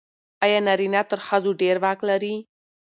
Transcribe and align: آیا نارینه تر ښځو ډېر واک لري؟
آیا 0.45 0.59
نارینه 0.67 1.01
تر 1.11 1.19
ښځو 1.27 1.51
ډېر 1.61 1.75
واک 1.83 1.99
لري؟ 2.09 2.35